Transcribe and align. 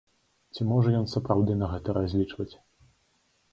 Ці 0.55 0.65
можа 0.69 0.93
ён 0.99 1.05
сапраўды 1.11 1.59
на 1.61 1.69
гэта 1.75 1.97
разлічваць? 2.01 2.51